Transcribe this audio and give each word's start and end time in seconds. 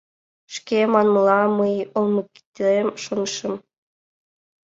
—Шке 0.53 0.79
манмыла, 0.91 1.41
мый 1.57 1.73
олмыктем, 1.99 2.87
шонышым. 3.03 3.53